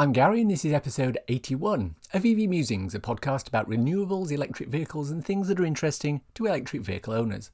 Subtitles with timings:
[0.00, 4.70] I'm Gary, and this is episode 81 of EV Musings, a podcast about renewables, electric
[4.70, 7.50] vehicles, and things that are interesting to electric vehicle owners.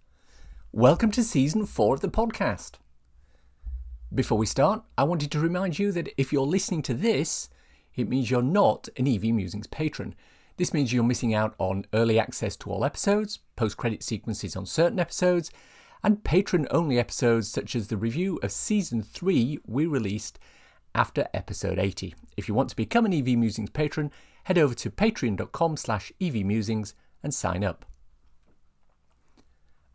[0.71, 2.75] Welcome to season 4 of the podcast.
[4.14, 7.48] Before we start, I wanted to remind you that if you're listening to this,
[7.96, 10.14] it means you're not an EV Musings patron.
[10.57, 14.67] This means you're missing out on early access to all episodes, post credit sequences on
[14.67, 15.50] certain episodes,
[16.04, 20.39] and patron only episodes such as the review of season 3 we released
[20.96, 22.14] after episode 80.
[22.39, 24.11] If you want to become an EV Musings patron,
[24.45, 27.85] head over to patreon.com slash evmusings and sign up.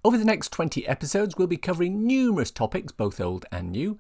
[0.06, 4.00] Over the next 20 episodes, we'll be covering numerous topics, both old and new.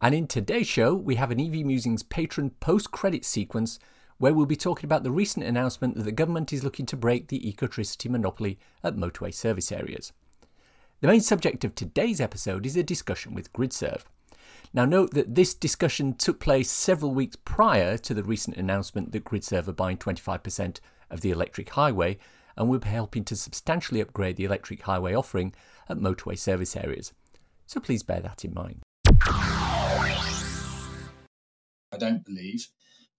[0.00, 3.78] And in today's show, we have an EV Musings patron post credit sequence
[4.18, 7.28] where we'll be talking about the recent announcement that the government is looking to break
[7.28, 10.12] the ecotricity monopoly at motorway service areas.
[11.00, 14.02] The main subject of today's episode is a discussion with GridServe.
[14.76, 19.24] Now, note that this discussion took place several weeks prior to the recent announcement that
[19.24, 20.80] GridServe are buying 25%
[21.10, 22.18] of the electric highway
[22.56, 25.54] and will be helping to substantially upgrade the electric highway offering
[25.88, 27.12] at motorway service areas.
[27.66, 28.80] So please bear that in mind.
[31.92, 32.66] I don't believe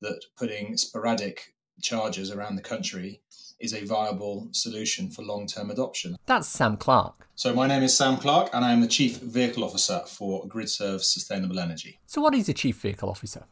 [0.02, 3.22] that putting sporadic chargers around the country
[3.60, 6.18] is a viable solution for long term adoption.
[6.26, 7.28] That's Sam Clarke.
[7.36, 11.02] So, my name is Sam Clarke, and I am the Chief Vehicle Officer for GridServe
[11.02, 12.00] Sustainable Energy.
[12.06, 13.46] So, what is a Chief Vehicle Officer?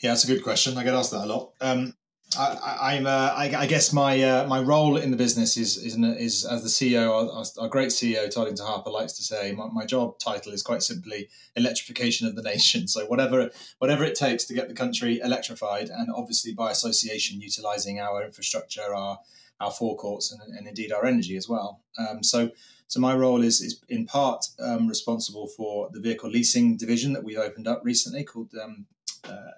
[0.00, 0.76] Yeah, that's a good question.
[0.76, 1.52] I get asked that a lot.
[1.60, 1.94] Um,
[2.38, 5.96] I, am uh, I, I, guess my uh, my role in the business is is,
[5.96, 7.10] is as the CEO.
[7.10, 10.82] Our, our great CEO Toddington Harper likes to say, my, my, job title is quite
[10.82, 12.86] simply electrification of the nation.
[12.94, 18.00] So whatever whatever it takes to get the country electrified, and obviously by association, utilizing
[18.00, 19.18] our infrastructure, our
[19.60, 21.80] our forecourts, and, and indeed our energy as well.
[21.98, 22.50] Um, so.
[22.86, 27.24] So my role is, is in part um, responsible for the vehicle leasing division that
[27.24, 28.86] we opened up recently called um,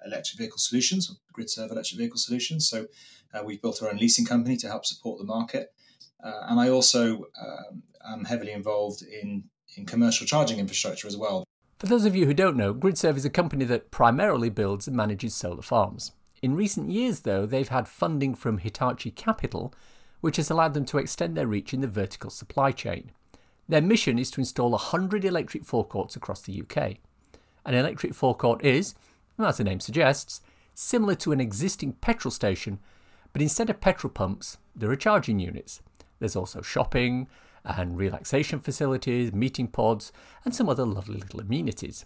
[0.05, 2.67] electric vehicle solutions, GridServe electric vehicle solutions.
[2.69, 2.87] So
[3.33, 5.73] uh, we've built our own leasing company to help support the market.
[6.23, 9.43] Uh, and I also um, am heavily involved in,
[9.75, 11.43] in commercial charging infrastructure as well.
[11.77, 14.97] For those of you who don't know, GridServe is a company that primarily builds and
[14.97, 16.11] manages solar farms.
[16.41, 19.73] In recent years, though, they've had funding from Hitachi Capital,
[20.21, 23.11] which has allowed them to extend their reach in the vertical supply chain.
[23.69, 26.97] Their mission is to install 100 electric forecourts across the UK.
[27.65, 28.95] An electric forecourt is,
[29.45, 30.41] as the name suggests,
[30.73, 32.79] similar to an existing petrol station,
[33.33, 35.81] but instead of petrol pumps, there are charging units.
[36.19, 37.27] There's also shopping
[37.63, 40.11] and relaxation facilities, meeting pods,
[40.45, 42.05] and some other lovely little amenities.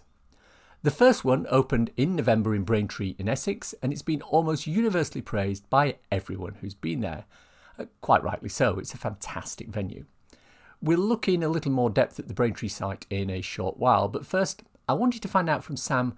[0.82, 5.22] The first one opened in November in Braintree in Essex, and it's been almost universally
[5.22, 7.24] praised by everyone who's been there.
[7.78, 10.06] Uh, quite rightly so, it's a fantastic venue.
[10.82, 14.08] We'll look in a little more depth at the Braintree site in a short while,
[14.08, 16.16] but first, I wanted to find out from Sam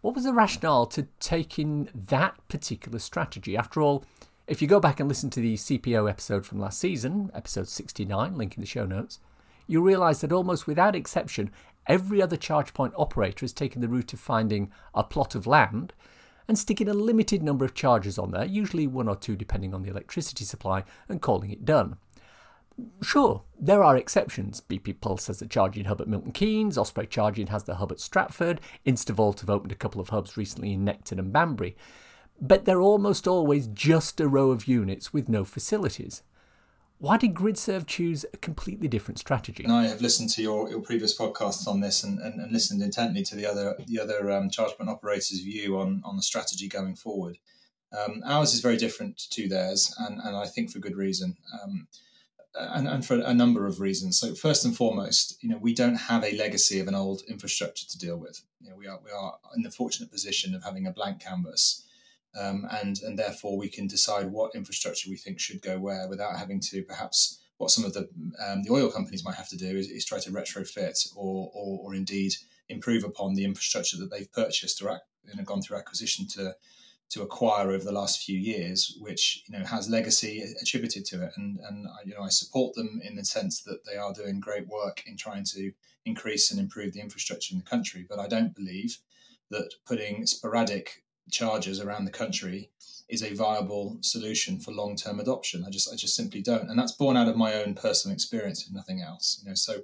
[0.00, 3.56] what was the rationale to taking that particular strategy?
[3.56, 4.04] After all,
[4.46, 8.36] if you go back and listen to the CPO episode from last season, episode 69,
[8.36, 9.18] link in the show notes,
[9.66, 11.50] you'll realise that almost without exception,
[11.86, 15.92] every other charge point operator has taken the route of finding a plot of land
[16.46, 19.82] and sticking a limited number of chargers on there, usually one or two depending on
[19.82, 21.98] the electricity supply, and calling it done.
[23.02, 24.60] Sure, there are exceptions.
[24.60, 28.00] BP Pulse has the charging hub at Milton Keynes, Osprey Charging has the hub at
[28.00, 31.76] Stratford, Instavolt have opened a couple of hubs recently in Necton and Banbury.
[32.40, 36.22] But they're almost always just a row of units with no facilities.
[36.98, 39.62] Why did GridServe choose a completely different strategy?
[39.62, 42.82] And I have listened to your, your previous podcasts on this and, and, and listened
[42.82, 46.68] intently to the other the other um, charge point operators' view on, on the strategy
[46.68, 47.38] going forward.
[47.96, 51.36] Um, ours is very different to theirs, and, and I think for good reason.
[51.62, 51.86] Um,
[52.58, 54.18] and, and, for a number of reasons.
[54.18, 57.86] So first and foremost, you know, we don't have a legacy of an old infrastructure
[57.86, 58.42] to deal with.
[58.60, 61.86] You know, we are we are in the fortunate position of having a blank canvas,
[62.38, 66.36] um, and and therefore we can decide what infrastructure we think should go where without
[66.36, 68.08] having to perhaps what some of the
[68.46, 71.80] um, the oil companies might have to do is, is try to retrofit or, or,
[71.82, 72.32] or indeed
[72.68, 76.54] improve upon the infrastructure that they've purchased or you know, gone through acquisition to
[77.10, 81.32] to acquire over the last few years, which you know has legacy attributed to it,
[81.36, 84.68] and and you know I support them in the sense that they are doing great
[84.68, 85.72] work in trying to
[86.04, 88.06] increase and improve the infrastructure in the country.
[88.08, 88.98] But I don't believe
[89.50, 92.70] that putting sporadic charges around the country
[93.08, 95.64] is a viable solution for long-term adoption.
[95.66, 98.66] I just I just simply don't, and that's born out of my own personal experience,
[98.66, 99.40] if nothing else.
[99.42, 99.80] You know, so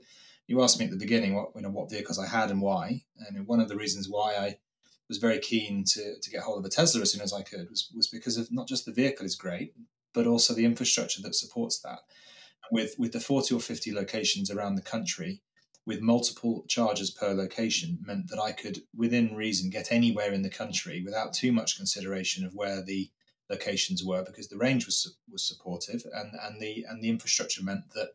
[0.46, 3.04] you asked me at the beginning what you know what vehicles I had and why,
[3.26, 4.58] and one of the reasons why I
[5.08, 7.68] was very keen to, to get hold of a Tesla as soon as I could
[7.70, 9.74] was, was because of not just the vehicle is great,
[10.12, 12.00] but also the infrastructure that supports that.
[12.70, 15.42] With with the 40 or 50 locations around the country,
[15.86, 20.48] with multiple chargers per location meant that I could, within reason, get anywhere in the
[20.50, 23.10] country without too much consideration of where the
[23.50, 27.90] locations were, because the range was was supportive, and and the and the infrastructure meant
[27.94, 28.10] that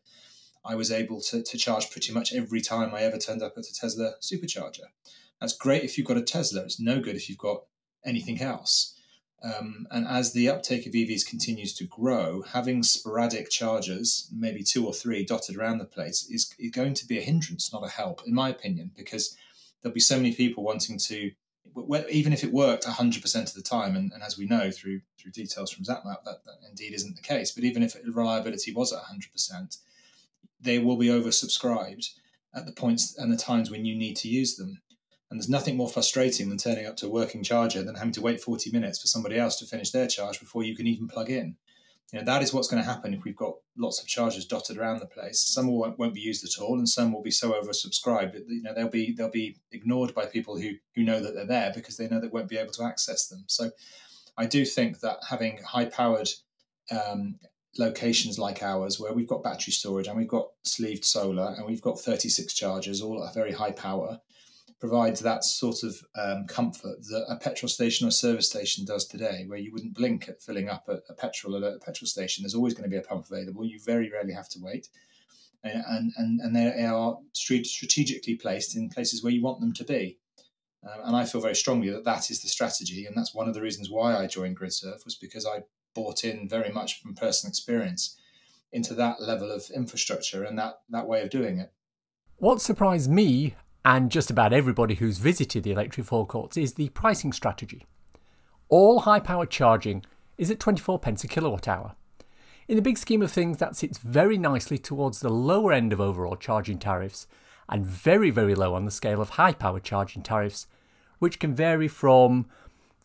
[0.64, 3.66] I was able to to charge pretty much every time I ever turned up at
[3.66, 4.88] a Tesla supercharger.
[5.40, 6.62] That's great if you've got a Tesla.
[6.62, 7.62] It's no good if you've got
[8.04, 8.94] anything else.
[9.42, 14.86] Um, and as the uptake of EVs continues to grow, having sporadic chargers, maybe two
[14.86, 17.88] or three dotted around the place, is, is going to be a hindrance, not a
[17.88, 19.36] help, in my opinion, because
[19.80, 21.30] there'll be so many people wanting to,
[22.10, 25.32] even if it worked 100% of the time, and, and as we know through through
[25.32, 29.02] details from ZapMap, that, that indeed isn't the case, but even if reliability was at
[29.02, 29.78] 100%,
[30.60, 32.10] they will be oversubscribed
[32.54, 34.80] at the points and the times when you need to use them.
[35.30, 38.20] And there's nothing more frustrating than turning up to a working charger than having to
[38.20, 41.30] wait 40 minutes for somebody else to finish their charge before you can even plug
[41.30, 41.56] in.
[42.12, 44.76] You know, that is what's going to happen if we've got lots of chargers dotted
[44.76, 45.40] around the place.
[45.40, 48.62] Some won't, won't be used at all, and some will be so oversubscribed that you
[48.62, 51.96] know they'll be they'll be ignored by people who who know that they're there because
[51.96, 53.44] they know they won't be able to access them.
[53.46, 53.70] So,
[54.36, 56.30] I do think that having high powered
[56.90, 57.38] um,
[57.78, 61.82] locations like ours, where we've got battery storage and we've got sleeved solar and we've
[61.82, 64.20] got 36 chargers, all at a very high power,
[64.80, 69.44] provides that sort of um, comfort that a petrol station or service station does today,
[69.46, 72.42] where you wouldn't blink at filling up a, a petrol at a petrol station.
[72.42, 73.64] There's always going to be a pump available.
[73.64, 74.88] You very rarely have to wait.
[75.62, 80.18] And, and, and they are strategically placed in places where you want them to be.
[80.82, 83.04] Um, and I feel very strongly that that is the strategy.
[83.04, 86.48] And that's one of the reasons why I joined GridServe was because I bought in
[86.48, 88.16] very much from personal experience
[88.72, 91.70] into that level of infrastructure and that, that way of doing it.
[92.36, 93.54] What surprised me
[93.84, 97.86] and just about everybody who's visited the electric forecourts is the pricing strategy.
[98.68, 100.04] All high power charging
[100.36, 101.94] is at 24 pence a kilowatt hour.
[102.68, 106.00] In the big scheme of things, that sits very nicely towards the lower end of
[106.00, 107.26] overall charging tariffs
[107.68, 110.66] and very, very low on the scale of high power charging tariffs,
[111.18, 112.46] which can vary from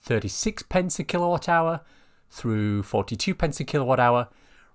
[0.02, 1.82] 36 pence a kilowatt hour
[2.30, 4.28] through 42 pence a kilowatt hour,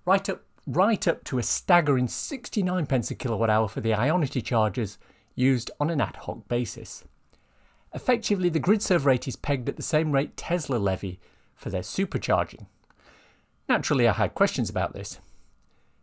[0.05, 4.43] right up, right up to a staggering 69 pence a kilowatt hour for the Ionity
[4.43, 4.99] chargers
[5.35, 7.05] used on an ad hoc basis.
[7.93, 11.19] Effectively, the GridServe rate is pegged at the same rate Tesla levy
[11.55, 12.67] for their supercharging.
[13.69, 15.21] Naturally, I had questions about this.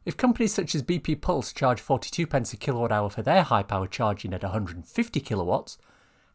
[0.06, 3.63] If companies such as BP Pulse charge 42 pence a kilowatt hour for their high
[3.63, 5.77] power charging at 150 kilowatts,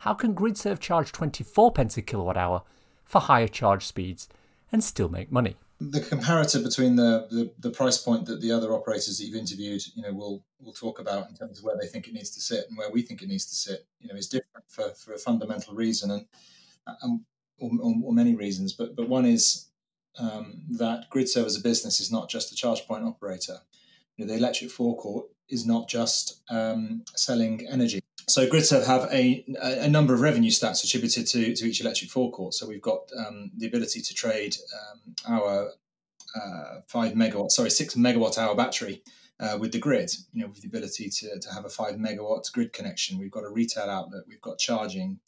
[0.01, 2.63] how can GridServe charge 24 pence a kilowatt hour
[3.05, 4.29] for higher charge speeds
[4.71, 5.57] and still make money?
[5.91, 9.83] The comparator between the, the, the price point that the other operators that you've interviewed,
[9.95, 12.41] you know, will will talk about in terms of where they think it needs to
[12.41, 15.13] sit and where we think it needs to sit, you know, is different for, for
[15.13, 16.25] a fundamental reason and,
[17.03, 17.21] and
[17.59, 17.71] or,
[18.05, 18.73] or, many reasons.
[18.73, 19.69] But but one is
[20.19, 23.59] um, that GridServe as a business is not just a charge point operator.
[24.17, 28.01] You know, the electric forecourt is not just um, selling energy.
[28.29, 32.55] So GridServe have a, a number of revenue stats attributed to, to each electric forecourt.
[32.55, 35.73] So we've got um, the ability to trade um, our
[36.35, 39.03] uh, five megawatt, sorry, six megawatt hour battery
[39.41, 40.11] uh, with the grid.
[40.33, 43.19] You know, with the ability to, to have a five megawatt grid connection.
[43.19, 44.23] We've got a retail outlet.
[44.29, 45.19] We've got charging.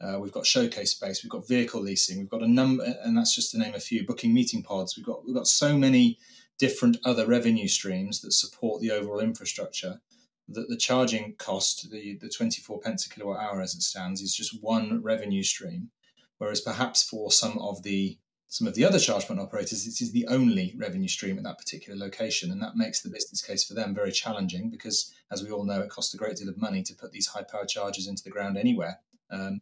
[0.00, 1.22] Uh, we've got showcase space.
[1.22, 2.18] We've got vehicle leasing.
[2.18, 4.06] We've got a number, and that's just to name a few.
[4.06, 4.96] Booking meeting pods.
[4.96, 6.18] We've got we've got so many
[6.58, 10.00] different other revenue streams that support the overall infrastructure
[10.48, 14.34] that the charging cost, the, the 24 pence a kilowatt hour as it stands, is
[14.34, 15.90] just one revenue stream.
[16.38, 18.18] Whereas perhaps for some of the
[18.50, 21.58] some of the other charge point operators, this is the only revenue stream at that
[21.58, 22.50] particular location.
[22.50, 25.82] And that makes the business case for them very challenging because, as we all know,
[25.82, 28.30] it costs a great deal of money to put these high power chargers into the
[28.30, 29.00] ground anywhere.
[29.30, 29.60] Um,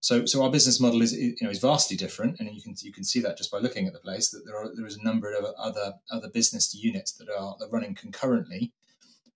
[0.00, 2.92] so, so our business model is you know is vastly different, and you can you
[2.92, 5.04] can see that just by looking at the place that there are there is a
[5.04, 8.72] number of other other business units that are, are running concurrently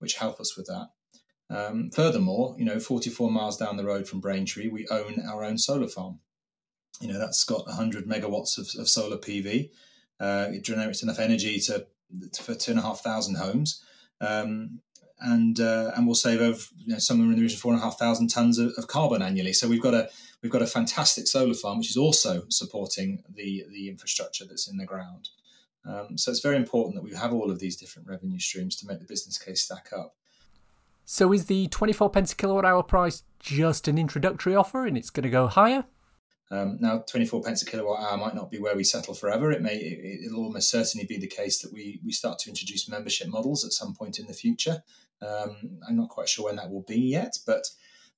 [0.05, 0.89] which help us with that.
[1.49, 5.57] Um, furthermore, you know, 44 miles down the road from Braintree, we own our own
[5.57, 6.21] solar farm.
[7.01, 9.71] You know, that's got 100 megawatts of, of solar PV.
[10.21, 11.87] Uh, it generates enough energy to,
[12.39, 13.83] for two and a half thousand homes.
[14.21, 14.81] Um,
[15.21, 17.81] and uh, and we'll save over you know, somewhere in the region of four and
[17.81, 19.53] a half thousand tons of, of, carbon annually.
[19.53, 20.09] So we've got a
[20.43, 24.77] we've got a fantastic solar farm which is also supporting the the infrastructure that's in
[24.77, 25.29] the ground.
[25.87, 28.87] Um, so it's very important that we have all of these different revenue streams to
[28.87, 30.15] make the business case stack up.
[31.05, 35.11] So is the 24 pence a kilowatt hour price just an introductory offer and it's
[35.11, 35.85] going to go higher?
[36.55, 39.51] Um, now, 24 pence a kilowatt hour might not be where we settle forever.
[39.51, 42.89] It may, it, will almost certainly be the case that we, we start to introduce
[42.89, 44.83] membership models at some point in the future.
[45.21, 47.65] Um, I'm not quite sure when that will be yet, but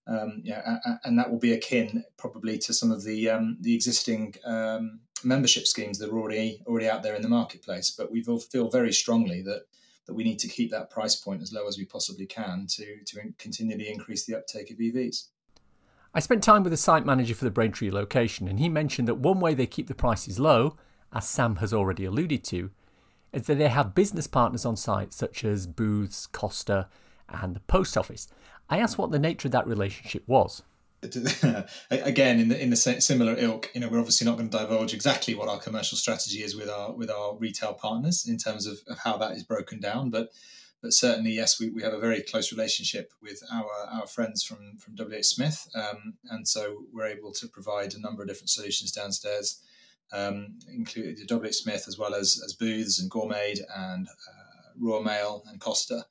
[0.07, 4.35] um, yeah, and that will be akin probably to some of the um, the existing
[4.45, 7.91] um, membership schemes that are already already out there in the marketplace.
[7.91, 9.63] But we feel very strongly that
[10.07, 13.03] that we need to keep that price point as low as we possibly can to,
[13.05, 15.27] to continually increase the uptake of EVs.
[16.17, 19.17] I spent time with the site manager for the Braintree location, and he mentioned that
[19.17, 20.79] one way they keep the prices low,
[21.13, 22.71] as Sam has already alluded to,
[23.35, 26.89] is that they have business partners on site such as Booths, Costa,
[27.29, 28.29] and the post office.
[28.71, 30.63] I asked what the nature of that relationship was.
[31.91, 34.95] Again, in the in the similar ilk, you know, we're obviously not going to divulge
[34.95, 38.79] exactly what our commercial strategy is with our with our retail partners in terms of,
[38.89, 40.31] of how that is broken down, but
[40.83, 44.77] but certainly, yes, we, we have a very close relationship with our, our friends from,
[44.79, 45.67] from WH Smith.
[45.75, 49.63] Um, and so we're able to provide a number of different solutions downstairs,
[50.13, 55.43] um, including WH Smith, as well as, as Booths and Gourmet and uh, Royal Mail
[55.47, 56.05] and Costa.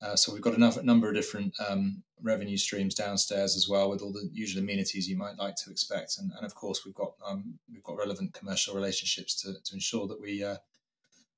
[0.00, 4.02] Uh, so we've got a number of different um, revenue streams downstairs as well, with
[4.02, 7.12] all the usual amenities you might like to expect, and, and of course we've got
[7.26, 10.56] um, we've got relevant commercial relationships to, to ensure that we uh,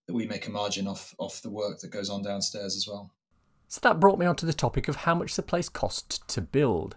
[0.07, 3.11] that we make a margin off off the work that goes on downstairs as well.
[3.69, 6.41] So that brought me on to the topic of how much the place cost to
[6.41, 6.97] build.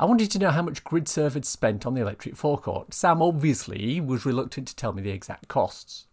[0.00, 2.94] I wanted to know how much GridServe had spent on the electric forecourt.
[2.94, 6.06] Sam obviously was reluctant to tell me the exact costs.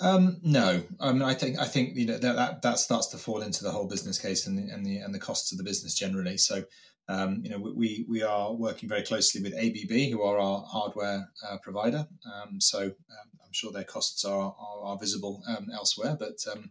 [0.00, 3.18] Um, no, I mean, I think I think you know that, that, that starts to
[3.18, 5.64] fall into the whole business case and the and the and the costs of the
[5.64, 6.38] business generally.
[6.38, 6.62] So,
[7.08, 11.28] um, you know, we we are working very closely with ABB, who are our hardware
[11.48, 12.06] uh, provider.
[12.26, 16.70] Um, so, um, I'm sure their costs are are, are visible um, elsewhere, but um,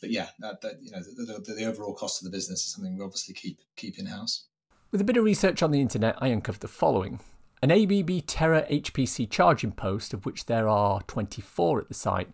[0.00, 2.72] but yeah, that, that you know the, the, the overall cost of the business is
[2.72, 4.46] something we obviously keep keep in house.
[4.90, 7.20] With a bit of research on the internet, I uncovered the following.
[7.62, 12.28] An ABB Terra HPC charging post, of which there are 24 at the site,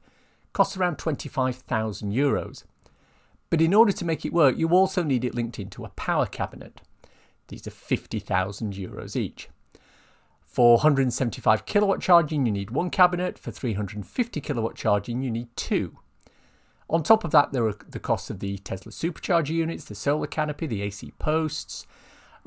[0.55, 2.65] costs around 25,000 euros.
[3.51, 6.25] But in order to make it work, you also need it linked into a power
[6.25, 6.81] cabinet.
[7.49, 9.49] These are 50,000 euros each.
[10.43, 13.39] For 175 kilowatt charging, you need one cabinet.
[13.39, 15.99] For 350 kilowatt charging, you need two.
[16.89, 20.27] On top of that, there are the costs of the Tesla supercharger units, the solar
[20.27, 21.87] canopy, the AC posts,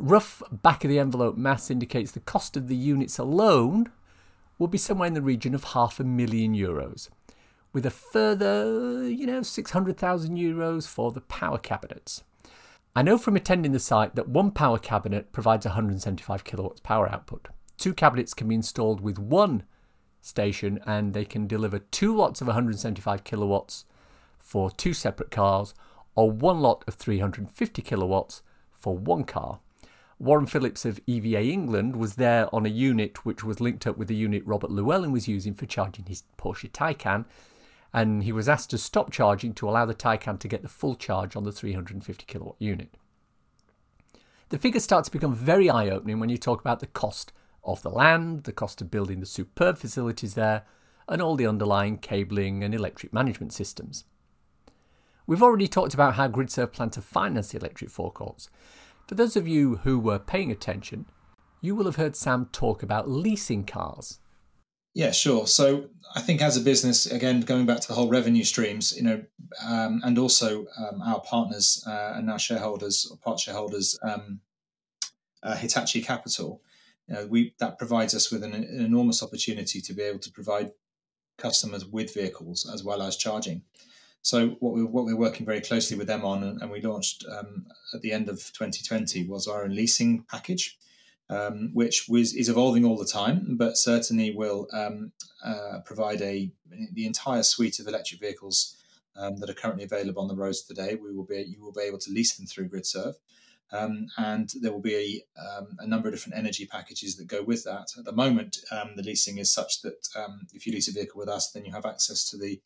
[0.01, 3.91] Rough back of the envelope maths indicates the cost of the units alone
[4.57, 7.09] will be somewhere in the region of half a million euros,
[7.71, 12.23] with a further, you know, 600,000 euros for the power cabinets.
[12.93, 17.47] I know from attending the site that one power cabinet provides 175 kilowatts power output.
[17.77, 19.63] Two cabinets can be installed with one
[20.19, 23.85] station and they can deliver two lots of 175 kilowatts
[24.37, 25.73] for two separate cars
[26.15, 28.41] or one lot of 350 kilowatts
[28.73, 29.59] for one car.
[30.19, 34.09] Warren Phillips of EVA England was there on a unit which was linked up with
[34.09, 37.23] the unit Robert Llewellyn was using for charging his Porsche Taycan,
[37.93, 40.95] and he was asked to stop charging to allow the Taycan to get the full
[40.95, 42.93] charge on the 350 kilowatt unit.
[44.49, 47.31] The figures start to become very eye opening when you talk about the cost
[47.63, 50.63] of the land, the cost of building the superb facilities there,
[51.07, 54.05] and all the underlying cabling and electric management systems.
[55.27, 58.49] We've already talked about how GridServe plan to finance the electric forecourts,
[59.11, 61.05] for those of you who were paying attention,
[61.59, 64.20] you will have heard Sam talk about leasing cars.
[64.93, 65.47] Yeah, sure.
[65.47, 69.03] So I think as a business, again, going back to the whole revenue streams, you
[69.03, 69.23] know,
[69.65, 74.41] um, and also um, our partners uh, and our shareholders or part shareholders, um,
[75.43, 76.61] uh, Hitachi Capital,
[77.07, 80.31] you know, we that provides us with an, an, enormous opportunity to be able to
[80.31, 80.71] provide
[81.37, 83.63] customers with vehicles as well as charging.
[84.21, 87.25] So what we what we're working very closely with them on, and, and we launched
[87.31, 90.77] um, at the end of 2020, was our leasing package,
[91.31, 96.51] um, which was is evolving all the time, but certainly will um, uh, provide a
[96.93, 98.75] the entire suite of electric vehicles
[99.15, 100.95] um, that are currently available on the roads today.
[100.95, 103.15] We will be you will be able to lease them through GridServe.
[103.73, 107.41] Um, and there will be a, um, a, number of different energy packages that go
[107.41, 107.87] with that.
[107.97, 110.09] At the moment, um, the leasing is such that
[110.53, 112.59] if you lease a vehicle with us, then you have access to the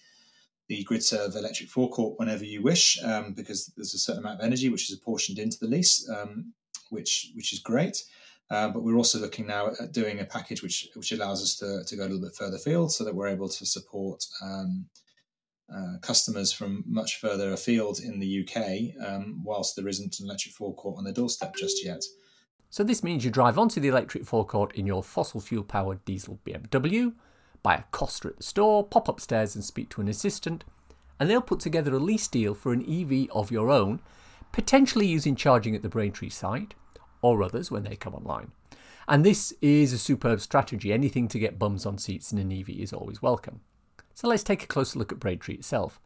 [0.68, 3.00] the GridServe electric forecourt whenever you wish,
[3.36, 6.10] because there's a certain amount of energy which is apportioned into the lease,
[6.90, 8.04] which which is great.
[8.52, 11.84] Uh, but we're also looking now at doing a package which which allows us to,
[11.88, 14.86] to go a little bit further afield, so that we're able to support um,
[15.76, 20.54] uh, customers from much further afield in the UK, um, whilst there isn't an electric
[20.54, 22.04] forecourt on their doorstep just yet.
[22.70, 26.40] So this means you drive onto the electric forecourt in your fossil fuel powered diesel
[26.46, 27.14] BMW
[27.66, 30.64] buy a Costa at the store, pop upstairs and speak to an assistant,
[31.20, 34.00] and they'll put together a lease deal for an EV of your own,
[34.52, 36.76] potentially using charging at the Braintree site,
[37.34, 38.52] or others when they come online.
[39.08, 40.92] And this is a superb strategy.
[40.92, 43.62] Anything to get bums on seats in an EV is always welcome.
[44.14, 46.00] So let's take a closer look at Braintree itself.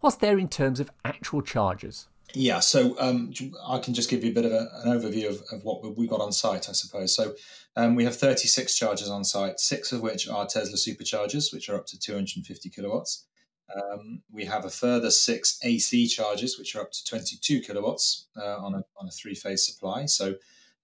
[0.00, 2.08] What's there in terms of actual charges?
[2.34, 3.32] Yeah, so um,
[3.66, 6.08] I can just give you a bit of a, an overview of, of what we've
[6.08, 7.14] got on site, I suppose.
[7.14, 7.34] So
[7.76, 11.76] um, we have 36 chargers on site, six of which are Tesla superchargers, which are
[11.76, 13.26] up to 250 kilowatts.
[13.74, 18.56] Um, we have a further six AC charges, which are up to 22 kilowatts uh,
[18.58, 20.06] on, a, on a three phase supply.
[20.06, 20.34] So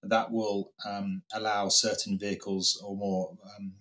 [0.03, 3.37] that will um, allow certain vehicles or more.
[3.57, 3.73] Um,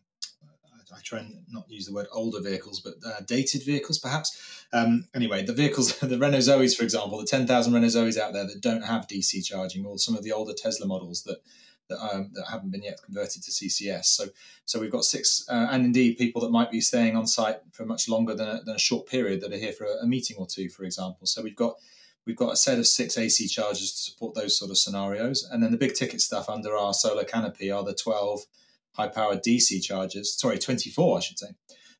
[0.94, 4.66] I try and not use the word older vehicles, but uh, dated vehicles, perhaps.
[4.72, 8.46] Um, anyway, the vehicles, the Renault Zoes, for example, the 10,000 Renault Zoes out there
[8.46, 11.38] that don't have DC charging, or some of the older Tesla models that
[11.88, 14.07] that, um, that haven't been yet converted to CCS.
[14.07, 14.26] So,
[14.64, 17.85] so we've got six, uh, and indeed people that might be staying on site for
[17.85, 20.37] much longer than a, than a short period that are here for a, a meeting
[20.38, 21.26] or two, for example.
[21.26, 21.75] So we've got
[22.26, 25.62] we've got a set of six AC chargers to support those sort of scenarios, and
[25.62, 28.40] then the big ticket stuff under our solar canopy are the twelve
[28.92, 30.38] high powered DC chargers.
[30.38, 31.49] Sorry, twenty four, I should say.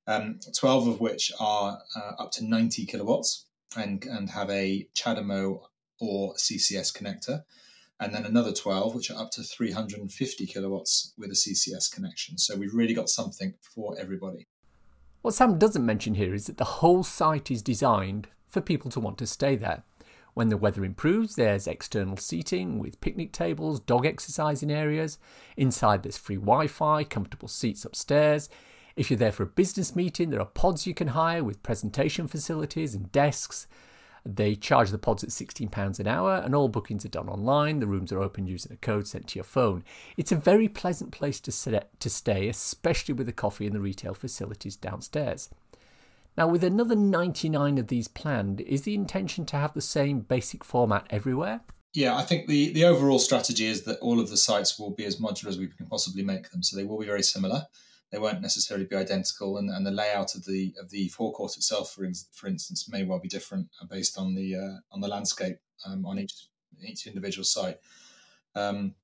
[0.07, 3.45] Um, 12 of which are uh, up to 90 kilowatts
[3.77, 5.61] and, and have a CHAdeMO
[6.01, 7.43] or CCS connector
[8.01, 12.39] and then another 12 which are up to 350 kilowatts with a CCS connection.
[12.39, 14.47] So we've really got something for everybody.
[15.23, 19.01] What Sam doesn't mention here is that the whole site is designed for people to
[19.01, 19.83] want to stay there.
[20.35, 25.19] When the weather improves, there's external seating with picnic tables, dog exercising areas.
[25.57, 28.49] Inside, there's free Wi Fi, comfortable seats upstairs.
[28.95, 32.29] If you're there for a business meeting, there are pods you can hire with presentation
[32.29, 33.67] facilities and desks.
[34.31, 37.81] They charge the pods at £16 an hour, and all bookings are done online.
[37.81, 39.85] The rooms are open using a code sent to your phone.
[40.19, 43.81] It's a very pleasant place to, sit, to stay, especially with the coffee and the
[43.81, 45.49] retail facilities downstairs.
[46.37, 50.63] Now, with another 99 of these planned, is the intention to have the same basic
[50.63, 51.63] format everywhere?
[51.95, 55.07] Yeah, I think the, the overall strategy is that all of the sites will be
[55.07, 56.63] as modular as we can possibly make them.
[56.63, 57.67] So they will be very similar
[58.11, 61.93] they won't necessarily be identical, and, and the layout of the of the forecourt itself,
[61.93, 65.59] for, for instance, may well be different uh, based on the uh, on the landscape
[65.87, 66.49] um, on each
[66.83, 67.79] each individual site.
[68.55, 68.95] Um,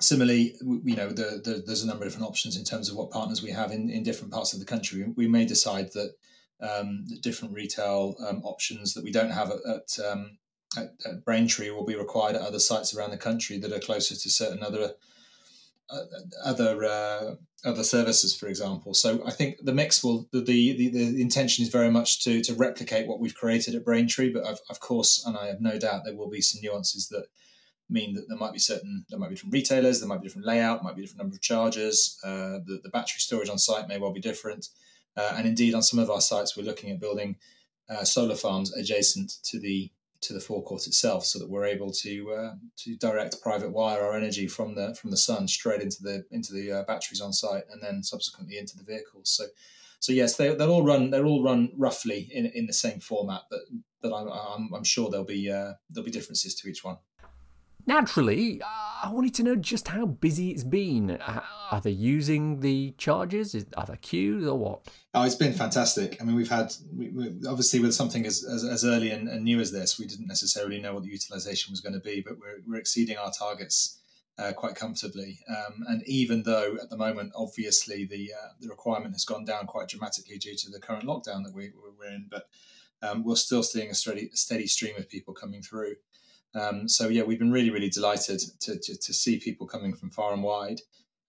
[0.00, 3.10] similarly, you know, the, the, there's a number of different options in terms of what
[3.10, 5.04] partners we have in, in different parts of the country.
[5.16, 6.14] We may decide that
[6.60, 10.38] um, different retail um, options that we don't have at, at, um,
[10.76, 14.14] at, at Braintree will be required at other sites around the country that are closer
[14.14, 14.94] to certain other
[16.44, 18.94] other uh, other services, for example.
[18.94, 22.54] So I think the mix will the, the the intention is very much to to
[22.54, 26.02] replicate what we've created at Braintree, but of, of course, and I have no doubt
[26.04, 27.26] there will be some nuances that
[27.88, 30.46] mean that there might be certain there might be different retailers, there might be different
[30.46, 32.18] layout, might be different number of chargers.
[32.24, 34.68] Uh, the the battery storage on site may well be different,
[35.16, 37.36] uh, and indeed on some of our sites we're looking at building
[37.88, 42.32] uh, solar farms adjacent to the to the forecourt itself, so that we're able to
[42.32, 46.24] uh, to direct private wire our energy from the from the sun straight into the
[46.30, 49.30] into the uh, batteries on site, and then subsequently into the vehicles.
[49.30, 49.46] So,
[50.00, 53.42] so yes, they they'll all run they'll all run roughly in, in the same format,
[53.50, 53.60] but
[54.02, 56.98] but I'm I'm, I'm sure there'll be uh, there'll be differences to each one.
[57.86, 61.18] Naturally, I wanted to know just how busy it's been.
[61.70, 63.54] Are they using the charges?
[63.54, 64.88] Is, Are there queues or what?
[65.14, 66.20] Oh, it's been fantastic.
[66.20, 69.44] I mean, we've had we, we, obviously with something as, as, as early and, and,
[69.44, 72.38] new as this, we didn't necessarily know what the utilization was going to be, but
[72.40, 74.00] we're, we're exceeding our targets
[74.38, 75.38] uh, quite comfortably.
[75.48, 79.66] Um, and even though at the moment, obviously, the uh, the requirement has gone down
[79.66, 82.48] quite dramatically due to the current lockdown that we, we're in, but
[83.02, 85.94] um, we're still seeing a steady, steady stream of people coming through.
[86.54, 90.10] Um, so yeah, we've been really, really delighted to, to, to see people coming from
[90.10, 90.80] far and wide.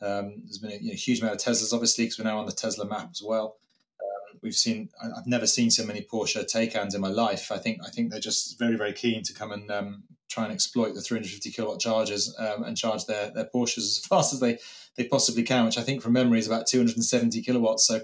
[0.01, 2.45] Um, there's been a you know, huge amount of Teslas, obviously, because we're now on
[2.45, 3.57] the Tesla map as well.
[4.01, 7.51] Um, we've seen, I've never seen so many Porsche Taycans in my life.
[7.51, 10.53] I think, I think they're just very, very keen to come and um, try and
[10.53, 14.59] exploit the 350 kilowatt chargers um, and charge their, their Porsches as fast as they,
[14.95, 17.87] they possibly can, which I think from memory is about 270 kilowatts.
[17.87, 18.01] So,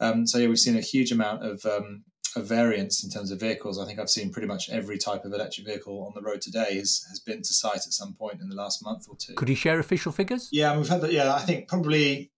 [0.00, 1.64] um, so yeah, we've seen a huge amount of
[2.36, 3.78] of variance in terms of vehicles.
[3.78, 6.76] I think I've seen pretty much every type of electric vehicle on the road today
[6.78, 9.34] has, has been to site at some point in the last month or two.
[9.34, 10.48] Could you share official figures?
[10.50, 11.12] Yeah, we've had that.
[11.12, 12.30] Yeah, I think probably.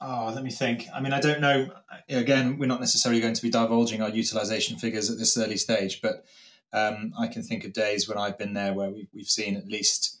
[0.00, 0.86] Oh, let me think.
[0.94, 1.70] I mean, I don't know.
[2.08, 6.02] Again, we're not necessarily going to be divulging our utilization figures at this early stage,
[6.02, 6.24] but
[6.72, 9.66] um, I can think of days when I've been there where we've, we've seen at
[9.66, 10.20] least.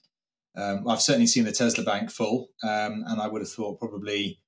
[0.56, 4.38] Um, I've certainly seen the Tesla bank full, um, and I would have thought probably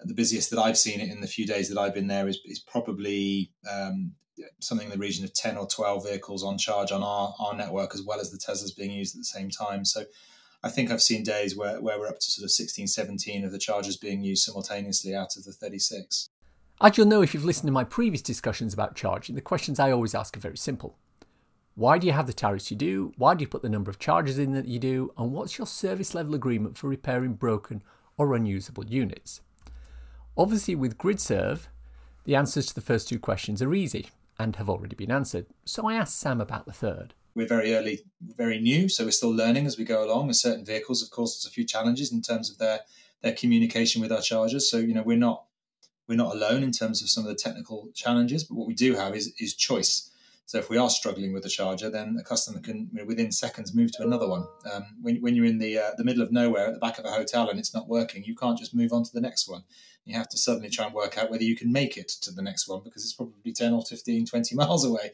[0.00, 2.38] the busiest that I've seen it in the few days that I've been there is,
[2.44, 4.12] is probably um,
[4.60, 7.94] something in the region of 10 or 12 vehicles on charge on our, our network,
[7.94, 9.84] as well as the Teslas being used at the same time.
[9.84, 10.04] So
[10.62, 13.52] I think I've seen days where, where we're up to sort of 16, 17 of
[13.52, 16.30] the chargers being used simultaneously out of the 36.
[16.80, 19.92] As you'll know if you've listened to my previous discussions about charging, the questions I
[19.92, 20.98] always ask are very simple.
[21.76, 23.12] Why do you have the tariffs you do?
[23.16, 25.12] Why do you put the number of chargers in that you do?
[25.16, 27.82] And what's your service level agreement for repairing broken
[28.16, 29.40] or unusable units?
[30.36, 31.68] Obviously, with GridServe,
[32.24, 35.46] the answers to the first two questions are easy and have already been answered.
[35.64, 37.14] So I asked Sam about the third.
[37.36, 38.00] We're very early,
[38.36, 40.26] very new, so we're still learning as we go along.
[40.26, 42.80] With certain vehicles, of course, there's a few challenges in terms of their
[43.22, 44.70] their communication with our chargers.
[44.70, 45.44] So you know, we're not
[46.08, 48.94] we're not alone in terms of some of the technical challenges, but what we do
[48.94, 50.10] have is, is choice.
[50.46, 53.32] So if we are struggling with a charger, then a customer can you know, within
[53.32, 54.46] seconds move to another one.
[54.70, 57.04] Um, when, when you're in the uh, the middle of nowhere at the back of
[57.04, 59.64] a hotel and it's not working, you can't just move on to the next one.
[60.04, 62.42] You have to suddenly try and work out whether you can make it to the
[62.42, 65.12] next one because it's probably 10 or 15, 20 miles away.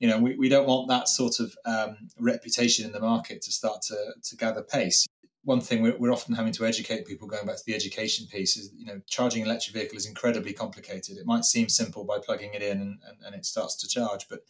[0.00, 3.52] You know, we, we don't want that sort of um, reputation in the market to
[3.52, 5.06] start to, to gather pace
[5.44, 8.56] one thing we're, we're, often having to educate people going back to the education piece
[8.56, 12.18] is you know charging an electric vehicle is incredibly complicated it might seem simple by
[12.18, 14.44] plugging it in and, and, and, it starts to charge but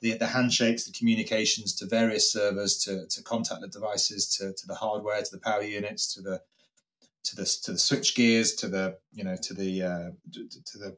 [0.00, 4.74] the, the handshakes the communications to various servers to, to contactless devices to, to the
[4.74, 6.40] hardware to the power units to the
[7.24, 10.96] to the to the switch gears to the you know to the uh, to, the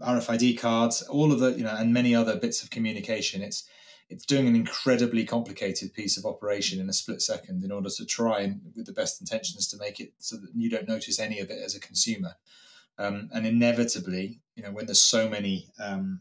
[0.00, 3.42] RFID cards all of the you know and many other bits of communication.
[3.42, 3.64] It's
[4.08, 8.04] it's doing an incredibly complicated piece of operation in a split second in order to
[8.04, 11.38] try and with the best intentions to make it so that you don't notice any
[11.40, 12.34] of it as a consumer.
[12.98, 16.20] Um, and inevitably you know when there's so many um,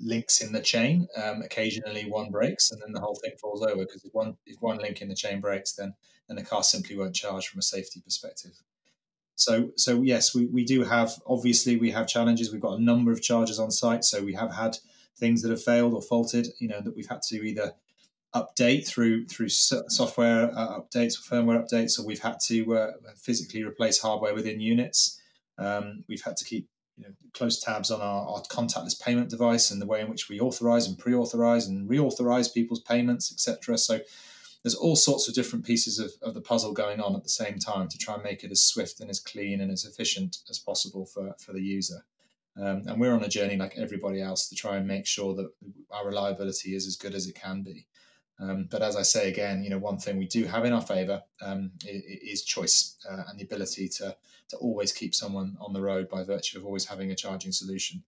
[0.00, 3.84] links in the chain um, occasionally one breaks and then the whole thing falls over
[3.84, 5.94] because if one if one link in the chain breaks then
[6.28, 8.52] then the car simply won't charge from a safety perspective
[9.36, 13.12] so so yes we, we do have obviously we have challenges we've got a number
[13.12, 14.76] of chargers on site so we have had
[15.16, 17.74] things that have failed or faulted, you know, that we've had to either
[18.34, 23.62] update through through software uh, updates or firmware updates, or we've had to uh, physically
[23.62, 25.20] replace hardware within units.
[25.58, 26.68] Um, we've had to keep
[26.98, 30.28] you know, close tabs on our, our, contactless payment device and the way in which
[30.28, 33.78] we authorize and pre-authorize and reauthorize people's payments, etc.
[33.78, 34.00] So
[34.66, 37.56] there's all sorts of different pieces of, of the puzzle going on at the same
[37.56, 40.58] time to try and make it as swift and as clean and as efficient as
[40.58, 42.04] possible for, for the user.
[42.56, 45.52] Um, and we're on a journey like everybody else to try and make sure that
[45.92, 47.86] our reliability is as good as it can be.
[48.40, 50.82] Um, but as I say again, you know, one thing we do have in our
[50.82, 54.16] favour um, is, choice uh, and the ability to
[54.48, 58.02] to always keep someone on the road by virtue of always having a charging solution.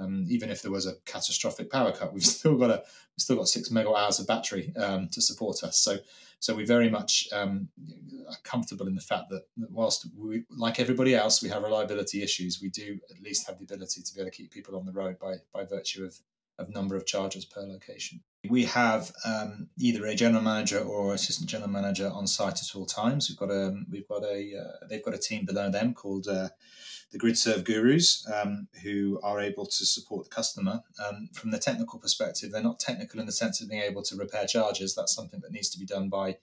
[0.00, 3.36] Um, even if there was a catastrophic power cut, we've still got a we've still
[3.36, 5.78] got six megawatt hours of battery um, to support us.
[5.78, 5.98] So
[6.40, 7.68] so we very much um,
[8.26, 12.62] are comfortable in the fact that, whilst we, like everybody else, we have reliability issues,
[12.62, 14.92] we do at least have the ability to be able to keep people on the
[14.92, 16.18] road by, by virtue of,
[16.58, 18.22] of number of chargers per location.
[18.48, 22.86] We have um, either a general manager or assistant general manager on site at all
[22.86, 23.28] times.
[23.28, 26.48] We've got a we've got a uh, they've got a team below them called uh,
[27.12, 30.82] the GridServe gurus um, who are able to support the customer.
[31.04, 34.16] Um, from the technical perspective, they're not technical in the sense of being able to
[34.16, 34.94] repair chargers.
[34.94, 36.38] That's something that needs to be done by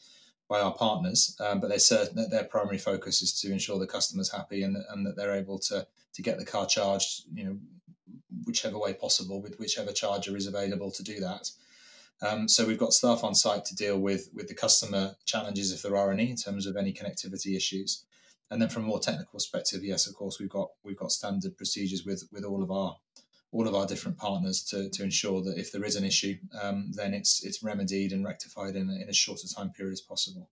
[0.47, 3.87] by our partners, um, but they're certain that their primary focus is to ensure the
[3.87, 7.57] customer's happy and, and that they're able to to get the car charged, you know,
[8.45, 11.51] whichever way possible with whichever charger is available to do that.
[12.21, 15.81] Um, so we've got staff on site to deal with with the customer challenges if
[15.81, 18.05] there are any in terms of any connectivity issues.
[18.49, 21.57] And then from a more technical perspective, yes, of course, we've got we've got standard
[21.57, 22.97] procedures with with all of our
[23.51, 26.91] all of our different partners to, to ensure that if there is an issue, um,
[26.93, 30.49] then it's it's remedied and rectified in in as short a time period as possible.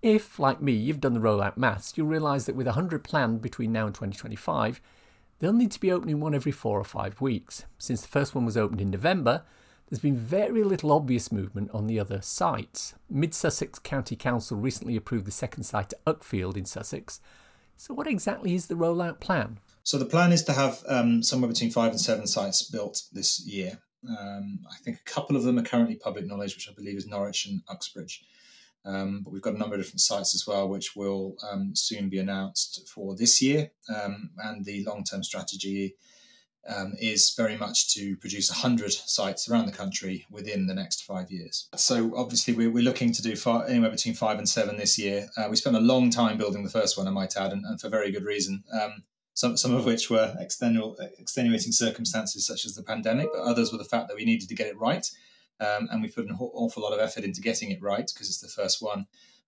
[0.00, 3.72] If, like me, you've done the rollout maths, you'll realise that with 100 planned between
[3.72, 4.80] now and 2025,
[5.40, 7.64] they'll need to be opening one every four or five weeks.
[7.78, 9.42] Since the first one was opened in November,
[9.88, 12.94] there's been very little obvious movement on the other sites.
[13.08, 17.20] Mid Sussex County Council recently approved the second site at Uckfield in Sussex.
[17.76, 19.60] So, what exactly is the rollout plan?
[19.82, 23.46] So, the plan is to have um, somewhere between five and seven sites built this
[23.46, 23.78] year.
[24.08, 27.06] Um, I think a couple of them are currently public knowledge, which I believe is
[27.06, 28.24] Norwich and Uxbridge.
[28.84, 32.08] Um, but we've got a number of different sites as well, which will um, soon
[32.08, 33.70] be announced for this year.
[33.94, 35.96] Um, and the long term strategy
[36.66, 41.30] um, is very much to produce 100 sites around the country within the next five
[41.30, 41.68] years.
[41.76, 45.28] So, obviously, we're, we're looking to do five, anywhere between five and seven this year.
[45.36, 47.80] Uh, we spent a long time building the first one, I might add, and, and
[47.80, 48.64] for very good reason.
[48.72, 53.70] Um, some, some of which were extenu- extenuating circumstances such as the pandemic, but others
[53.70, 55.08] were the fact that we needed to get it right.
[55.60, 58.40] Um, and we put an awful lot of effort into getting it right because it's
[58.40, 59.06] the first one.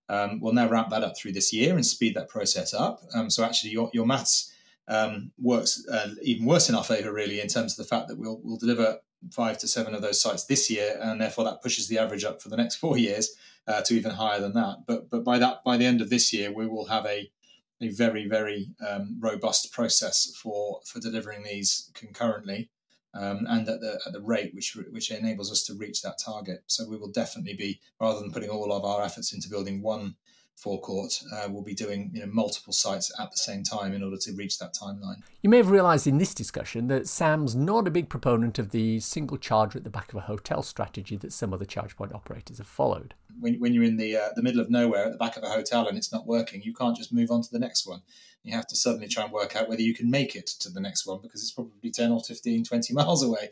[0.09, 3.01] Um, we'll now ramp that up through this year and speed that process up.
[3.13, 4.51] Um, so actually, your, your maths
[4.91, 8.17] um, works uh, even worse in our favour, really, in terms of the fact that
[8.17, 8.99] we'll we'll deliver
[9.31, 12.41] five to seven of those sites this year, and therefore that pushes the average up
[12.41, 13.33] for the next four years
[13.67, 14.83] uh, to even higher than that.
[14.85, 17.31] But but by that by the end of this year, we will have a
[17.79, 22.69] a very very um, robust process for for delivering these concurrently.
[23.13, 26.63] Um, and at the, at the rate which which enables us to reach that target.
[26.67, 30.15] So we will definitely be rather than putting all of our efforts into building one
[30.55, 34.17] forecourt uh, will be doing you know, multiple sites at the same time in order
[34.17, 35.21] to reach that timeline.
[35.41, 38.99] You may have realised in this discussion that Sam's not a big proponent of the
[38.99, 42.59] single charger at the back of a hotel strategy that some other charge point operators
[42.59, 43.15] have followed.
[43.39, 45.49] When, when you're in the uh, the middle of nowhere at the back of a
[45.49, 48.01] hotel and it's not working, you can't just move on to the next one.
[48.43, 50.79] You have to suddenly try and work out whether you can make it to the
[50.79, 53.49] next one because it's probably 10 or 15, 20 miles away.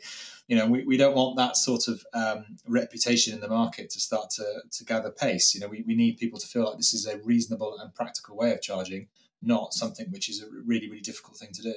[0.48, 4.00] You know, we, we don't want that sort of um, reputation in the market to
[4.00, 5.54] start to, to gather pace.
[5.54, 8.36] You know, we, we need people to feel like this is a reasonable and practical
[8.36, 9.08] way of charging,
[9.44, 11.76] not something which is a really, really difficult thing to do.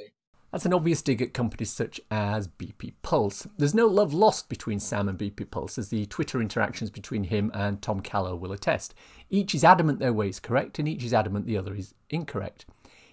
[0.52, 3.46] That's an obvious dig at companies such as BP Pulse.
[3.56, 7.50] There's no love lost between Sam and BP Pulse, as the Twitter interactions between him
[7.54, 8.94] and Tom Callow will attest.
[9.30, 12.66] Each is adamant their way is correct, and each is adamant the other is incorrect.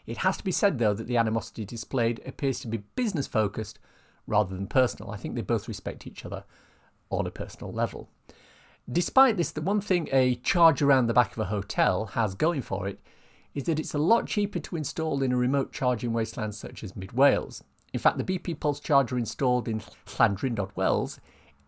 [0.06, 3.80] It has to be said, though, that the animosity displayed appears to be business focused
[4.28, 5.10] rather than personal.
[5.10, 6.43] I think they both respect each other
[7.10, 8.10] on a personal level.
[8.91, 12.63] Despite this, the one thing a charge around the back of a hotel has going
[12.63, 12.99] for it
[13.60, 16.95] is that it's a lot cheaper to install in a remote charging wasteland such as
[16.95, 17.62] Mid Wales.
[17.91, 21.19] In fact, the BP Pulse charger installed in Llandrindod Wells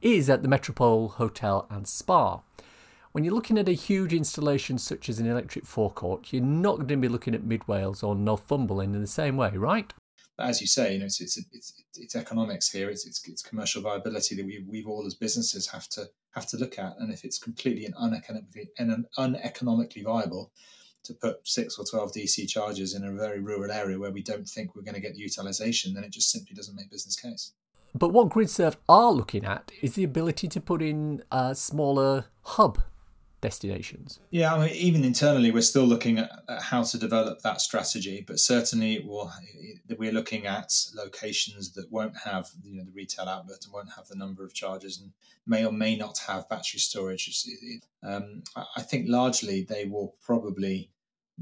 [0.01, 2.39] is at the Metropole Hotel and Spa.
[3.12, 6.88] When you're looking at a huge installation such as an electric forecourt, you're not going
[6.88, 9.91] to be looking at Mid Wales or Northumberland in the same way, right?
[10.39, 12.89] As you say, you know, it's it's it's, it's economics here.
[12.89, 16.58] It's, it's, it's commercial viability that we we all as businesses have to have to
[16.58, 16.93] look at.
[16.99, 20.54] And if it's completely and uneconomically and uneconomically viable,
[21.03, 24.47] to put six or 12 DC chargers in a very rural area where we don't
[24.47, 27.53] think we're going to get the utilization, then it just simply doesn't make business case.
[27.93, 32.81] But what GridServe are looking at is the ability to put in a smaller hub
[33.41, 34.19] destinations.
[34.30, 38.23] Yeah, I mean, even internally, we're still looking at, how to develop that strategy.
[38.25, 39.32] But certainly, we'll,
[39.97, 44.08] we're looking at locations that won't have you know the retail outlet and won't have
[44.08, 45.12] the number of chargers and
[45.45, 47.45] may or may not have battery storage.
[48.04, 50.91] Um, I think largely they will probably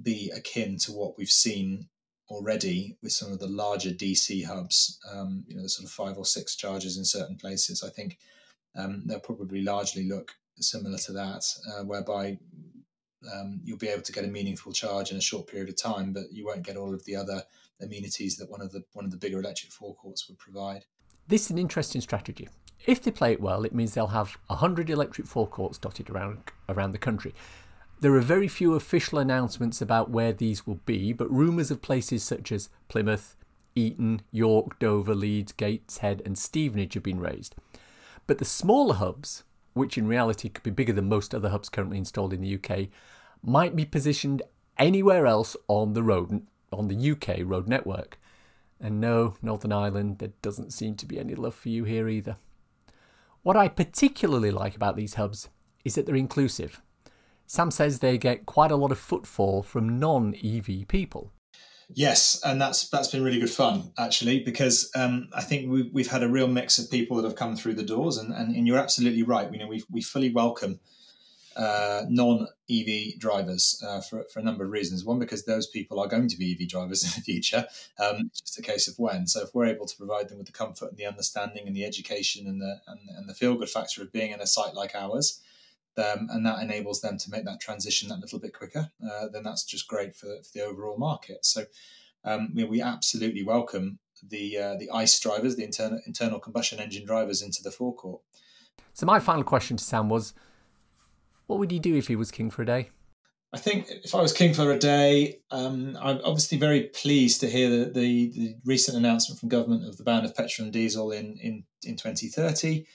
[0.01, 1.89] be akin to what we've seen
[2.29, 4.99] already with some of the larger DC hubs.
[5.11, 7.83] Um, you know, the sort of five or six chargers in certain places.
[7.83, 8.17] I think
[8.75, 12.37] um, they'll probably largely look similar to that, uh, whereby
[13.33, 16.13] um, you'll be able to get a meaningful charge in a short period of time,
[16.13, 17.43] but you won't get all of the other
[17.81, 20.85] amenities that one of the one of the bigger electric forecourts would provide.
[21.27, 22.49] This is an interesting strategy.
[22.85, 26.93] If they play it well, it means they'll have 100 electric forecourts dotted around around
[26.93, 27.33] the country.
[28.01, 32.23] There are very few official announcements about where these will be, but rumours of places
[32.23, 33.35] such as Plymouth,
[33.75, 37.55] Eton, York, Dover, Leeds, Gateshead, and Stevenage have been raised.
[38.25, 39.43] But the smaller hubs,
[39.79, 42.89] which in reality could be bigger than most other hubs currently installed in the UK,
[43.41, 44.41] might be positioned
[44.77, 48.19] anywhere else on the road on the UK road network.
[48.79, 52.37] And no, Northern Ireland, there doesn't seem to be any love for you here either.
[53.41, 55.49] What I particularly like about these hubs
[55.83, 56.81] is that they're inclusive.
[57.47, 61.31] Sam says they get quite a lot of footfall from non EV people.
[61.93, 66.11] Yes, and that's that's been really good fun actually because um, I think we've, we've
[66.11, 68.67] had a real mix of people that have come through the doors, and, and, and
[68.67, 69.51] you're absolutely right.
[69.51, 70.79] You know, we we fully welcome
[71.55, 75.03] uh, non EV drivers uh, for for a number of reasons.
[75.03, 77.65] One, because those people are going to be EV drivers in the future.
[77.99, 79.25] Um, it's just a case of when.
[79.25, 81.85] So if we're able to provide them with the comfort and the understanding and the
[81.85, 84.93] education and the and, and the feel good factor of being in a site like
[84.93, 85.41] ours
[85.99, 89.43] um, and that enables them to make that transition that little bit quicker, uh, then
[89.43, 91.45] that's just great for, for the overall market.
[91.45, 91.65] So
[92.23, 97.05] um, know, we absolutely welcome the uh, the ICE drivers, the internal internal combustion engine
[97.05, 98.21] drivers, into the forecourt.
[98.93, 100.33] So my final question to Sam was,
[101.47, 102.89] what would you do if he was king for a day?
[103.51, 107.49] I think if I was king for a day, um, I'm obviously very pleased to
[107.49, 111.11] hear the, the, the, recent announcement from government of the ban of petrol and diesel
[111.11, 112.85] in, in, in 2030.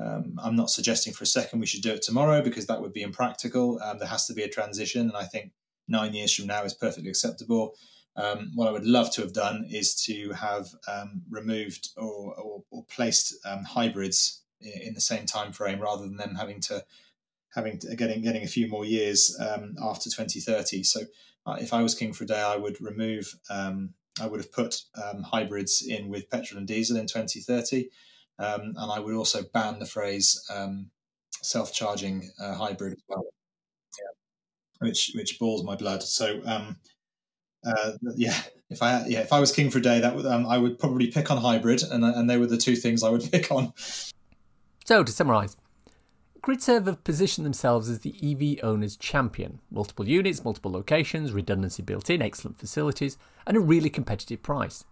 [0.00, 2.92] Um, I'm not suggesting for a second we should do it tomorrow because that would
[2.92, 3.80] be impractical.
[3.82, 5.52] Um, there has to be a transition, and I think
[5.88, 7.74] nine years from now is perfectly acceptable.
[8.16, 12.64] Um, what I would love to have done is to have um, removed or, or,
[12.70, 16.84] or placed um, hybrids in the same time frame rather than them having to
[17.54, 20.82] having to, getting getting a few more years um, after 2030.
[20.82, 21.00] So,
[21.46, 23.34] uh, if I was king for a day, I would remove.
[24.20, 24.82] I would have put
[25.24, 27.88] hybrids in with petrol and diesel in 2030
[28.40, 30.90] um, and I would also ban the phrase um,
[31.42, 33.24] self-charging uh, hybrid as well,
[33.98, 34.86] yeah.
[34.88, 36.02] which which boils my blood.
[36.02, 36.76] So um,
[37.64, 38.36] uh, yeah,
[38.70, 40.78] if I yeah if I was king for a day, that would, um, I would
[40.78, 43.72] probably pick on hybrid, and and they were the two things I would pick on.
[44.84, 45.56] So to summarise.
[46.42, 49.60] GridServe have positioned themselves as the EV owner's champion.
[49.70, 54.84] Multiple units, multiple locations, redundancy built in, excellent facilities, and a really competitive price.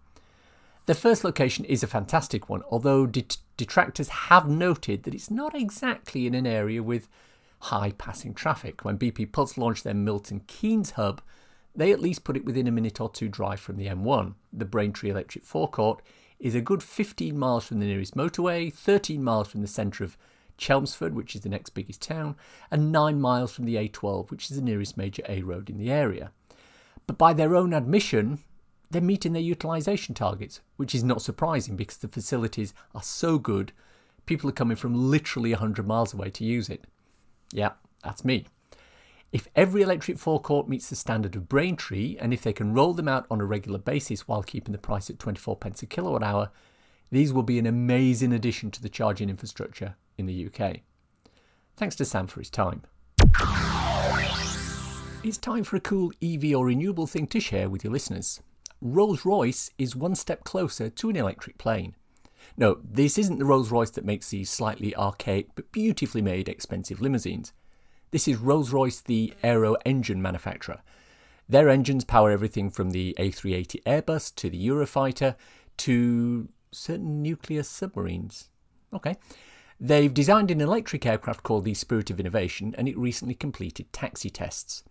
[0.88, 6.26] Their first location is a fantastic one, although detractors have noted that it's not exactly
[6.26, 7.10] in an area with
[7.60, 8.86] high passing traffic.
[8.86, 11.20] When BP Pulse launched their Milton Keynes hub,
[11.76, 14.32] they at least put it within a minute or two drive from the M1.
[14.50, 16.00] The Braintree Electric Forecourt
[16.38, 20.16] is a good 15 miles from the nearest motorway, 13 miles from the centre of
[20.56, 22.34] Chelmsford, which is the next biggest town,
[22.70, 25.90] and 9 miles from the A12, which is the nearest major A road in the
[25.90, 26.32] area.
[27.06, 28.38] But by their own admission,
[28.90, 33.72] they're meeting their utilisation targets, which is not surprising because the facilities are so good,
[34.26, 36.84] people are coming from literally 100 miles away to use it.
[37.52, 37.72] Yeah,
[38.02, 38.46] that's me.
[39.30, 43.08] If every electric forecourt meets the standard of Braintree, and if they can roll them
[43.08, 46.50] out on a regular basis while keeping the price at 24 pence a kilowatt hour,
[47.10, 50.78] these will be an amazing addition to the charging infrastructure in the UK.
[51.76, 52.82] Thanks to Sam for his time.
[55.22, 58.40] It's time for a cool EV or renewable thing to share with your listeners.
[58.80, 61.94] Rolls Royce is one step closer to an electric plane.
[62.56, 67.00] No, this isn't the Rolls Royce that makes these slightly archaic but beautifully made expensive
[67.00, 67.52] limousines.
[68.10, 70.80] This is Rolls Royce, the aero engine manufacturer.
[71.48, 75.34] Their engines power everything from the A380 Airbus to the Eurofighter
[75.78, 78.50] to certain nuclear submarines.
[78.92, 79.16] Okay.
[79.80, 84.30] They've designed an electric aircraft called the Spirit of Innovation and it recently completed taxi
[84.30, 84.84] tests.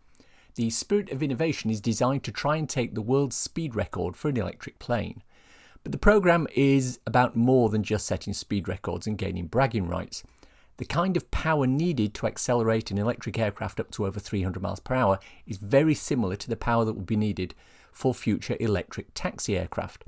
[0.58, 4.30] The Spirit of Innovation is designed to try and take the world's speed record for
[4.30, 5.22] an electric plane.
[5.84, 10.24] But the program is about more than just setting speed records and gaining bragging rights.
[10.78, 14.80] The kind of power needed to accelerate an electric aircraft up to over 300 miles
[14.80, 17.54] per hour is very similar to the power that would be needed
[17.92, 20.06] for future electric taxi aircraft.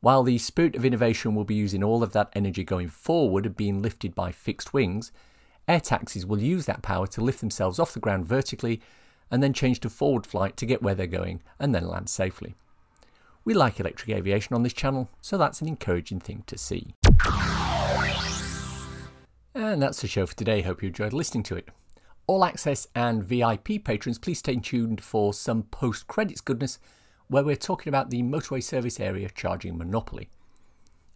[0.00, 3.56] While the spirit of innovation will be using all of that energy going forward and
[3.56, 5.10] being lifted by fixed wings,
[5.66, 8.82] air taxis will use that power to lift themselves off the ground vertically
[9.30, 12.54] and then change to forward flight to get where they're going and then land safely.
[13.44, 16.94] We like electric aviation on this channel, so that's an encouraging thing to see.
[19.54, 20.62] And that's the show for today.
[20.62, 21.68] Hope you enjoyed listening to it.
[22.26, 26.78] All access and VIP patrons, please stay tuned for some post credits goodness
[27.28, 30.28] where we're talking about the motorway service area charging monopoly.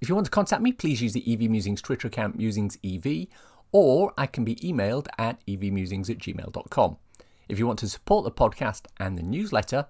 [0.01, 3.29] If you want to contact me, please use the EV Musings Twitter account musingsev,
[3.73, 6.97] or I can be emailed at evmusings at gmail.com.
[7.49, 9.87] If you want to support the podcast and the newsletter,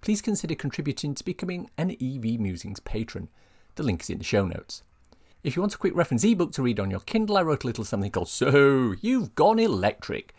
[0.00, 3.28] please consider contributing to becoming an EV Musings patron.
[3.74, 4.82] The link is in the show notes.
[5.42, 7.66] If you want a quick reference ebook to read on your Kindle, I wrote a
[7.66, 10.34] little something called So You've Gone Electric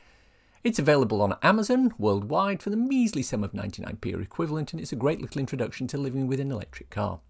[0.61, 4.91] it's available on Amazon worldwide for the measly sum of 99p or equivalent, and it's
[4.91, 7.21] a great little introduction to living with an electric car.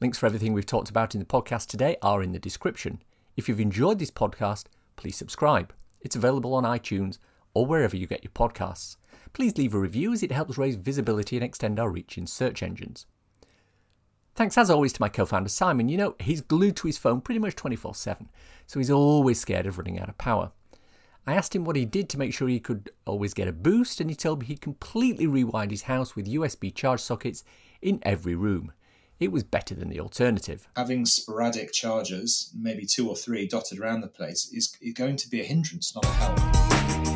[0.00, 3.00] Links for everything we've talked about in the podcast today are in the description.
[3.36, 4.64] If you've enjoyed this podcast,
[4.96, 5.72] please subscribe.
[6.00, 7.18] It's available on iTunes
[7.56, 8.96] or wherever you get your podcasts.
[9.32, 12.62] Please leave a review as it helps raise visibility and extend our reach in search
[12.62, 13.06] engines.
[14.34, 15.88] Thanks as always to my co founder Simon.
[15.88, 18.28] You know, he's glued to his phone pretty much 24 7,
[18.66, 20.52] so he's always scared of running out of power.
[21.26, 24.02] I asked him what he did to make sure he could always get a boost,
[24.02, 27.42] and he told me he completely rewired his house with USB charge sockets
[27.80, 28.72] in every room.
[29.18, 30.68] It was better than the alternative.
[30.76, 35.40] Having sporadic chargers, maybe two or three dotted around the place, is going to be
[35.40, 37.15] a hindrance, not a help.